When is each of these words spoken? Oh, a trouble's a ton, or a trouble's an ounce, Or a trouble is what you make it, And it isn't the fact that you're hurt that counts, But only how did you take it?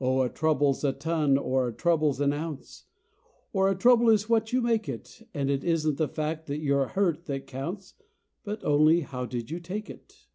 Oh, 0.00 0.22
a 0.22 0.28
trouble's 0.28 0.82
a 0.82 0.92
ton, 0.92 1.38
or 1.38 1.68
a 1.68 1.72
trouble's 1.72 2.20
an 2.20 2.32
ounce, 2.32 2.86
Or 3.52 3.70
a 3.70 3.76
trouble 3.76 4.10
is 4.10 4.28
what 4.28 4.52
you 4.52 4.60
make 4.60 4.88
it, 4.88 5.22
And 5.32 5.48
it 5.48 5.62
isn't 5.62 5.98
the 5.98 6.08
fact 6.08 6.46
that 6.46 6.58
you're 6.58 6.88
hurt 6.88 7.26
that 7.26 7.46
counts, 7.46 7.94
But 8.42 8.64
only 8.64 9.02
how 9.02 9.24
did 9.24 9.52
you 9.52 9.60
take 9.60 9.88
it? 9.88 10.26